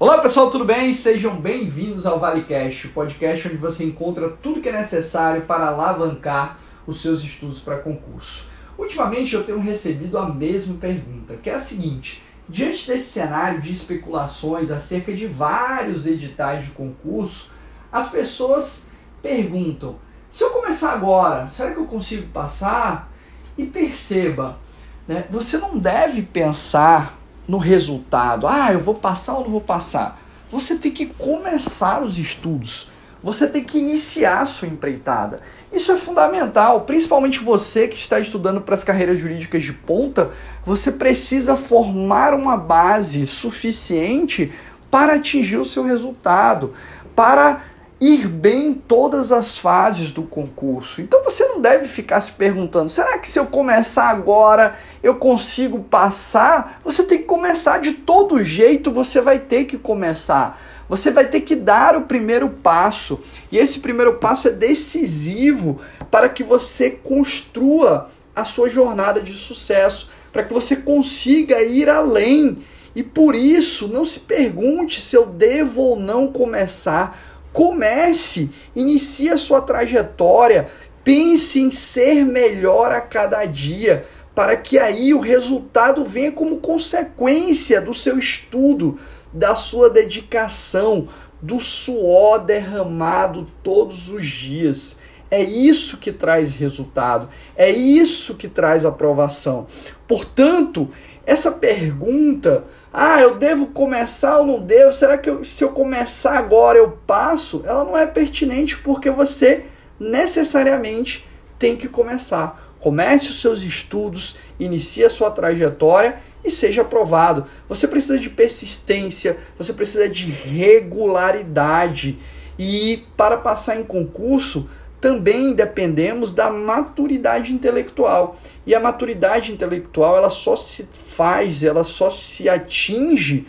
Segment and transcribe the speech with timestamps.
[0.00, 0.92] Olá pessoal, tudo bem?
[0.92, 6.56] Sejam bem-vindos ao ValeCast, o podcast onde você encontra tudo que é necessário para alavancar
[6.86, 8.48] os seus estudos para concurso.
[8.78, 13.72] Ultimamente eu tenho recebido a mesma pergunta, que é a seguinte: diante desse cenário de
[13.72, 17.50] especulações acerca de vários editais de concurso,
[17.90, 18.86] as pessoas
[19.20, 19.96] perguntam:
[20.30, 23.12] se eu começar agora, será que eu consigo passar?
[23.58, 24.60] E perceba,
[25.08, 27.17] né, você não deve pensar
[27.48, 28.46] no resultado.
[28.46, 30.20] Ah, eu vou passar ou não vou passar?
[30.50, 32.90] Você tem que começar os estudos.
[33.20, 35.40] Você tem que iniciar a sua empreitada.
[35.72, 40.30] Isso é fundamental, principalmente você que está estudando para as carreiras jurídicas de ponta,
[40.64, 44.52] você precisa formar uma base suficiente
[44.88, 46.72] para atingir o seu resultado,
[47.16, 47.62] para
[48.00, 51.00] ir bem em todas as fases do concurso.
[51.00, 55.80] Então você não deve ficar se perguntando: será que se eu começar agora eu consigo
[55.80, 56.80] passar?
[56.84, 60.60] Você tem que começar de todo jeito, você vai ter que começar.
[60.88, 63.20] Você vai ter que dar o primeiro passo.
[63.52, 70.10] E esse primeiro passo é decisivo para que você construa a sua jornada de sucesso,
[70.32, 72.58] para que você consiga ir além.
[72.94, 79.36] E por isso, não se pergunte se eu devo ou não começar Comece, inicie a
[79.36, 80.68] sua trajetória,
[81.02, 87.80] pense em ser melhor a cada dia, para que aí o resultado venha como consequência
[87.80, 88.98] do seu estudo,
[89.32, 91.08] da sua dedicação,
[91.40, 94.98] do suor derramado todos os dias.
[95.30, 99.66] É isso que traz resultado, é isso que traz aprovação.
[100.06, 100.88] Portanto,
[101.26, 104.92] essa pergunta ah, eu devo começar ou não devo?
[104.92, 107.62] Será que eu, se eu começar agora eu passo?
[107.66, 109.64] Ela não é pertinente porque você
[110.00, 111.26] necessariamente
[111.58, 112.74] tem que começar.
[112.80, 117.46] Comece os seus estudos, inicie a sua trajetória e seja aprovado.
[117.68, 122.18] Você precisa de persistência, você precisa de regularidade.
[122.58, 124.68] E para passar em concurso,
[125.00, 128.36] também dependemos da maturidade intelectual.
[128.66, 133.46] E a maturidade intelectual, ela só se faz, ela só se atinge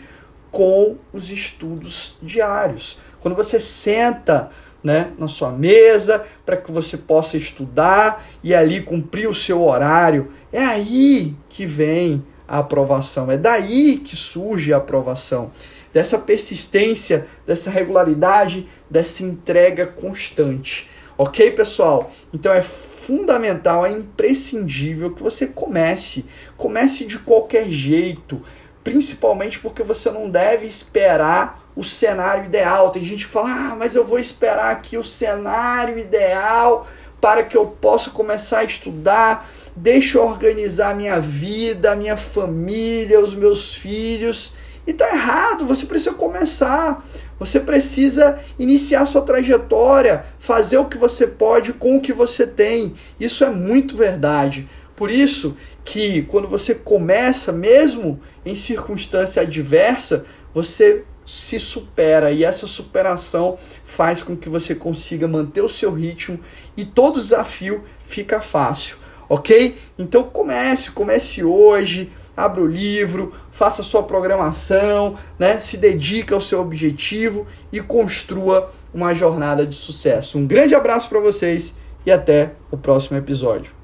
[0.50, 2.98] com os estudos diários.
[3.20, 4.50] Quando você senta
[4.82, 10.30] né, na sua mesa para que você possa estudar e ali cumprir o seu horário,
[10.52, 15.52] é aí que vem a aprovação, é daí que surge a aprovação.
[15.92, 20.88] Dessa persistência, dessa regularidade, dessa entrega constante.
[21.22, 22.10] Ok, pessoal?
[22.32, 26.24] Então é fundamental, é imprescindível que você comece.
[26.56, 28.40] Comece de qualquer jeito,
[28.82, 32.88] principalmente porque você não deve esperar o cenário ideal.
[32.88, 36.86] Tem gente que fala: "Ah, mas eu vou esperar aqui o cenário ideal
[37.20, 39.46] para que eu possa começar a estudar.
[39.76, 44.54] Deixa eu organizar minha vida, minha família, os meus filhos".
[44.86, 47.04] E tá errado, você precisa começar.
[47.38, 52.94] Você precisa iniciar sua trajetória, fazer o que você pode com o que você tem.
[53.18, 54.68] Isso é muito verdade.
[54.94, 62.66] Por isso que quando você começa, mesmo em circunstância adversa, você se supera e essa
[62.66, 66.40] superação faz com que você consiga manter o seu ritmo
[66.76, 68.96] e todo desafio fica fácil,
[69.28, 69.78] ok?
[69.96, 75.58] Então comece, comece hoje, abra o livro, faça sua programação, né?
[75.58, 80.38] se dedique ao seu objetivo e construa uma jornada de sucesso.
[80.38, 81.76] Um grande abraço para vocês
[82.06, 83.79] e até o próximo episódio.